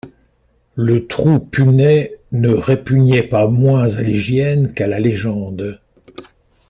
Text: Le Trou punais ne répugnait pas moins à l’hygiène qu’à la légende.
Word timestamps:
Le 0.73 1.05
Trou 1.05 1.39
punais 1.39 2.17
ne 2.31 2.49
répugnait 2.49 3.21
pas 3.21 3.45
moins 3.47 3.87
à 3.97 4.01
l’hygiène 4.01 4.73
qu’à 4.73 4.87
la 4.87 4.97
légende. 4.99 5.79